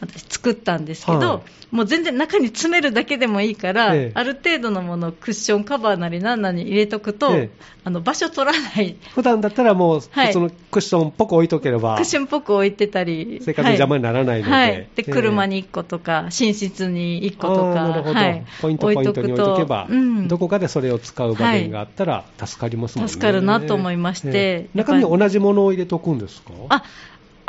[0.00, 1.42] 私作ったんですけど、は
[1.72, 7.50] い、もう全然中に詰めるだけでもいいから、ええ、ある程度のものをクッションカバーなり何なり入れとくと、え、
[7.84, 8.96] あの場所取らない。
[9.14, 18.20] 普段だったらもう、はい、そのクッションっぽく置いとければクッションっぽく置いてたり生活に邪魔にならないので、はい、で車に1個とか寝室に1個とかなるほど、
[18.62, 26.20] ポイントポイントに置いとけば、うん、どこかでそれを使う場面があったら助かりますもんね、助かるなと思いまして、中に同じものを入れとくん。
[26.20, 26.84] ですかあ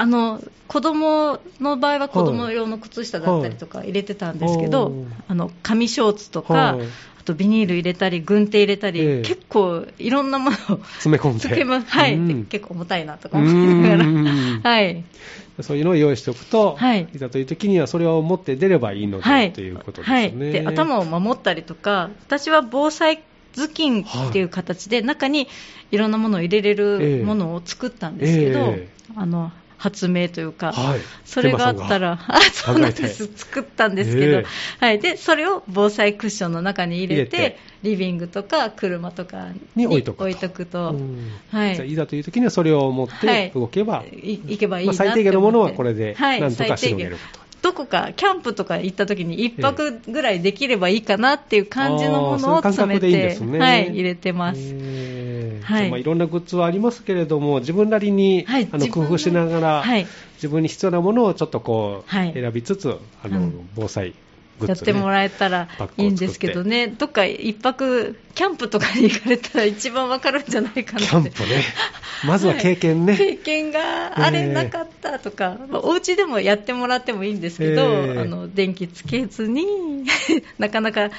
[0.02, 4.94] あの子供の場合は子供用の靴下だったりとか入れてたんですけど、はい、
[5.28, 6.88] あの紙ショーツとか、はい、
[7.20, 14.10] あとビニール入れたり、軍手入れたり、え結構いろんなものを詰め込んで、はい、うん、結構重たいなとか思いながら、
[14.72, 15.04] はい、
[15.62, 23.22] そういうのを用意しておくと、はい、いざという時にはそれを持って出ればいいので、はい、ということですね、はい、で頭を守ったりとか、私は防災
[23.54, 25.48] 頭巾っていう形で、中に
[25.92, 28.90] いろんなものを入れれるものを作ったんですけど、え。
[29.16, 34.46] あの発明というか、はい、それがあったら、あそうなんです、作ったんですけど、えー、
[34.78, 40.96] はい、でそれを防災クッションの中に入れて、リビングとか車とかに置いとくと、
[41.50, 47.41] はい、いざという時にはそれを持って動けば、はい、いけばいいな、まあ、最低限のものはこれでなんとかしのげると。
[47.62, 54.60] どこかキャンプとか行った時に1泊ぐらいできればいいかなっていう感じのものを詰めて、はい、入れてます。
[55.63, 64.13] はい、まあいろんなグッズはありますけれども、自分なりに、はい、あの工夫しながら、はい、自分に必要なものをちょっとこう、選びつつ、あの、防災
[64.67, 71.63] やってもらえたらいいんですけどね、どっか一泊、キャンプとかに行かれたら一番わかるんじゃないかなキャンプね、
[72.26, 75.63] まずは経験ね、はい、経験があれなかったとか、え。
[75.63, 79.65] ー、まあ、お家でもやってもらってもいいんですけど、えー、あの電気つけずに
[80.60, 81.10] なかなか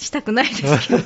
[0.00, 1.02] したくないですけど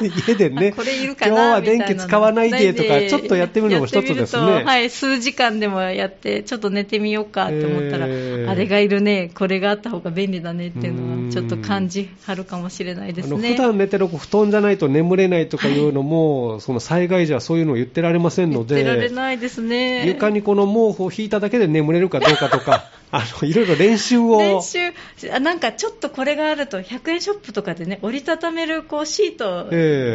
[0.28, 4.64] 家でね、これいるかな今日は電気使わないでとか、ちょっとやってみるのも一つですね。
[4.64, 13.52] はい、数時間でもやって、ちょっと寝てみようかって思ったら、えー、あれがいるね、これがあった方が便利だねっていうのは、ちょっと感じはるかもしれないですね。
[13.52, 20.06] 普段寝てる布団じゃないと眠れないとかいうのも、はい、その災害時はそういうのを言ってられませんので、言ってられないですね。
[20.06, 24.38] 床にこの毛布を引いただけで眠れるかどうかとか、あのいろいろ練習を。
[24.40, 24.92] 練習。
[25.40, 29.66] なんかちょっとこれがあると、100円ショップとかでね、折りたためるこうシート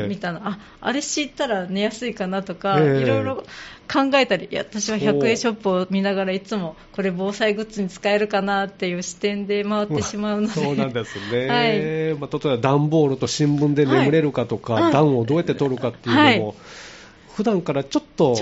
[0.10, 3.36] みたいな、えー、ああれ敷いたら寝やすいかなとか、いろいろ
[3.92, 12.20] 考えたり、いや私は100円ショップを見ながらいつもこれ防災グッズに使えるかなっていう視点で回ってしまうので、そうなんですね、 はい。
[12.20, 16.56] まあ、例えば段ボールと新聞で眠れるかとか、はい、暖をどうやって取るかっていうのも、はい
[17.40, 18.36] 普段からちょっと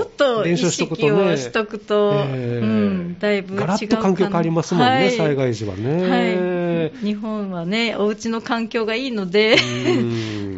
[0.44, 7.06] 練習しとくとね、しとくと、えー、うん、だいぶ違うガラッと環境変わりますもんね、はい、災害時はね、はい。
[7.06, 10.58] 日本はね、お家の環境がいいので、うん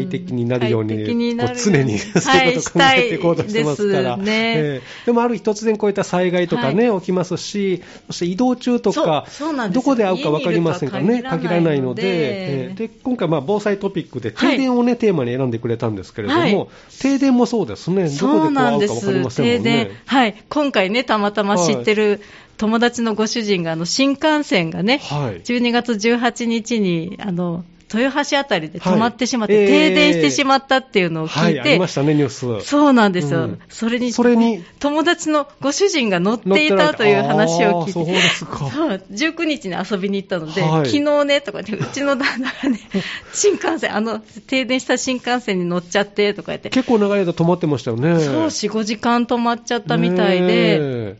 [0.00, 4.54] 快適になるように、こう常にそういうことを考えていこうとしてますから、はいね。
[4.56, 9.26] えー、でもある日突然こういった災害とかね、はい、起きますし、そして移動中とか、
[9.72, 19.90] どこで会うか分かりませんからね、限らないので、えー、で今回、防災トピックで停電をね、テーマに選んでくれたんですけれども、停電もそうですね、どこでこう会うか分かりませんもんね。
[20.06, 22.20] はい、今回ね、たまたま知ってる、
[22.60, 32.66] 友達のご主人があの新幹線がね、はい、12月18日にあの豊橋あたりで止まってしまって、はい、停電してしまったっていうのを聞いて、ましたね、ニュース。
[32.66, 33.40] そうなんですよ。
[33.40, 38.52] うん、それに、それに、友達のご主人が乗っていたという話を聞いて、そうですか。
[38.56, 42.80] 19日に遊びに行ったので、はい、昨日ね、とかね、うちの旦那がね、
[43.34, 46.70] 新幹線、あの、停電した新幹線に乗っちゃって、とか言って。
[46.70, 48.20] 結構長い間止まってましたよね。
[48.20, 51.16] そう、4、5時間止まっちゃったみたいで、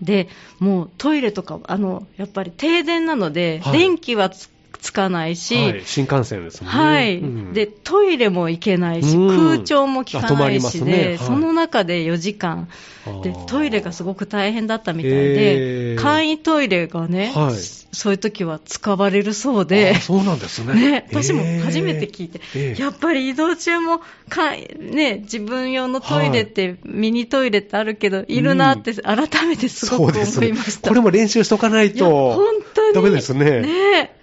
[0.00, 4.51] で、もうトイレとか、あの、やっぱり停電なので、電気はつ
[4.82, 6.78] つかないし、はい、新幹線ですもんね。
[6.78, 11.06] はい、うん、で、トイレも行けないし、空調も効かないしで、ね。
[11.06, 12.68] はい、その中で4時間。
[13.22, 20.74] で、トイレがすごく大変だったみたいで、簡易トイレがね、はい、そういう時は使われるそうで、そうなんですね。
[20.74, 32.94] ね私も初めて聞いて、やっぱり移動中もか、ね、自分用のトイレって、ミニトイレってあるけど、いるなって、改めてすごく思いました、ね、これも練習しとかないと、本当に。
[32.94, 33.60] ダメですね。
[33.60, 34.21] ね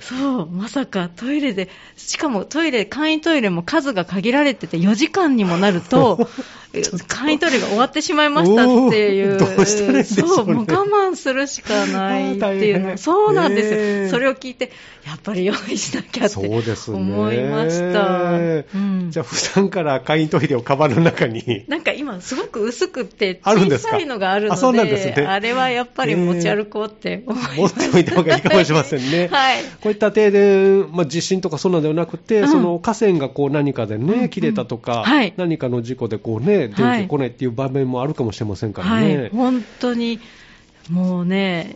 [0.00, 6.28] そう、まさかトイレで、しかもトイレ、簡易トイレも数が限られてて、4時間にもなると、
[7.06, 14.06] 簡易トイレが終わってしまいましたっていう、どうしたらいいでしょう、ね、そう、もう我慢するしかないっていうの、 そうなんですよ、え。
[14.06, 14.72] ー、それを聞いて、
[15.06, 18.32] やっぱり用意しなきゃって思いました。
[18.38, 21.64] ねうん、じゃあ、普段から簡易トイレをカバンの中に。
[21.68, 29.28] なんか今、すごく薄くて、小さいのがあるので、あそうなんですね、あれはやっぱり持ち歩こうって思います、持っておいた方がいいかもしれませんね。
[29.32, 39.16] はい、こういった停電、まあ、地震とかそんなではなくて、うん、その河川がこう何かでね、切れたとか、はい、何かの事故でこうね、電気来ないっていう場面もあるかもしれませんからね。
[39.16, 40.20] はい、本当に。
[40.90, 41.74] もうね、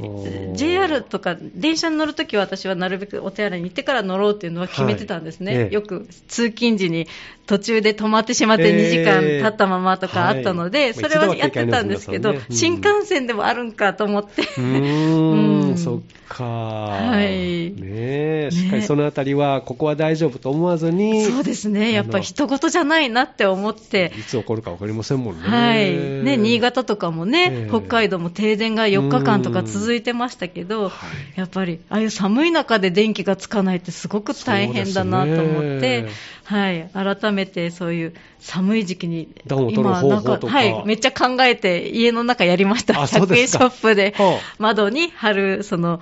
[0.55, 5.64] JR とか電車に乗るときは私はなるべくお手洗いに行ってから乗ろうっていうのは決めてたんですね、はい。
[5.64, 7.09] ええ、よく通勤時に
[7.47, 14.45] 途中で止まってしまって2時間経ったままとかあったので、えーはい、それはやってたんですけど、ねうん、新幹線でもあるんかと思って。
[14.59, 14.70] うん、
[15.59, 16.44] うん、そっか。
[16.44, 17.72] はい。
[17.72, 21.24] ねしっかりそのあたりは、ここは大丈夫と思わずに。
[21.24, 21.92] そうですね。
[21.92, 24.12] やっぱり人事じゃないなって思って。
[24.18, 25.48] いつ起こるか分かりませんもんね。
[25.48, 25.94] はい。
[26.24, 30.90] ね、新潟とかもね、北海道も停電が4日間とか続いてましたけど、
[31.36, 36.08] やっぱり、ああいう寒い中で電気がつかないってすごく大変だなと思って、
[36.51, 42.94] はい、改めてそういう寒い時期に、今なんか、はい、めっちゃ考えて家の中やりました。
[42.94, 44.14] 100円ショップで。
[44.59, 46.01] 窓に貼る、その、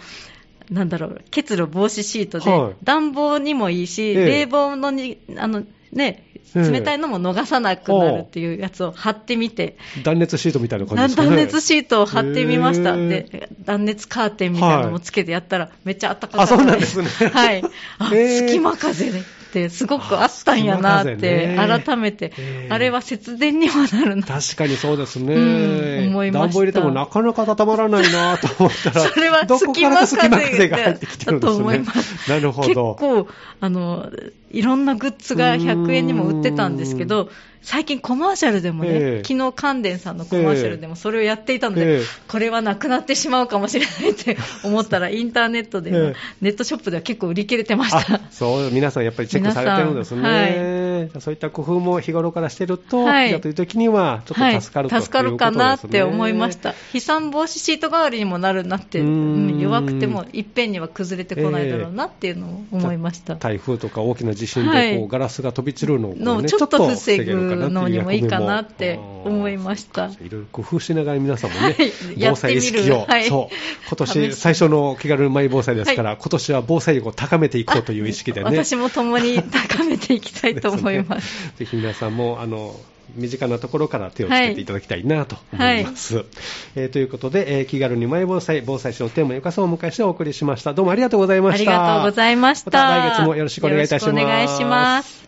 [0.70, 6.24] なんだろう、結露防止シートで、暖房にもいいし、冷房のに、あの、ね、
[6.54, 17.08] 冷たいのも逃さなくなるっていうやつを貼ってみて、断熱シートみたいな感じですか、ね、断熱シートを貼ってみましたで断熱カーテンみたいなのもつけてやったら、めっちゃ暖かかった、あそうなんですね。
[17.28, 17.62] はい。
[17.98, 22.32] あ隙間風でってすごくあったんやなって、改めて、
[22.68, 26.46] あれは節電にもなるな確かにそうですね、うん、思いました。
[26.46, 31.84] 暖房入れてもなかなか温まらないなと思ったら、それは隙間風が入ってきてるんですね。
[32.28, 32.94] なるほど。
[32.96, 33.28] 結構
[33.60, 34.10] あの
[34.50, 37.30] いろんなグッズが100円にも売ってたんですけど、
[37.62, 48.20] 最近コマーシャルでもね、えー、昨日関電さんのコマーシャルでもそれをやっていたので、えー、これはなくなってしまうかもしれないって思ったら、インターネットで、えー、ネットショップでは結構売り切れてました。
[48.30, 50.22] そう皆さんやっぱりチェックされてるんですね、
[51.12, 70.06] はい、そういった工夫も日頃からしてると、はい、という時にはちょっと助かる、はい、助かるかなって思いました、飛散防止シート代わりにもなるなって、弱くてもいっぺんには崩れてこないだろうなっていうのを思いました、台風とか大きな地震でこう、ガラスが飛び散るのを、ね、ちょっと防ぐのにもいいかなって思いました。
[70.06, 71.92] いろいろ工夫しながら皆さんもね、はい、
[72.30, 73.54] 防災意識を、はい、そう、
[73.88, 78.50] 今年最初の気軽マイ防災ですから、はい、今年は防災力を高めていこうという意識でね。
[78.50, 80.97] 私も共に高めていきたいと思います。
[81.04, 82.74] すね、ぜひ皆さんも、あの、
[83.14, 86.16] 身近なところから手をつけていただきたいなと思います。
[86.16, 86.26] はい、
[86.76, 90.74] えー、ということで、えー、気軽にマイ防災、防災士のテーマ、ゆかさんをお迎えしてお送りしました。
[90.74, 91.72] どうもありがとうございました。
[91.72, 92.70] ありがとうございました。
[92.70, 94.10] また来月もよろしくお願いいたします。
[94.10, 95.27] お願いします。